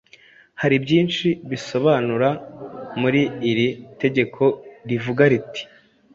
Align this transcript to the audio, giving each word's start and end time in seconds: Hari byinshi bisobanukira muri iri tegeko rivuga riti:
Hari 0.61 0.75
byinshi 0.83 1.27
bisobanukira 1.49 2.29
muri 3.01 3.21
iri 3.49 3.67
tegeko 4.01 4.43
rivuga 4.89 5.23
riti: 5.31 5.61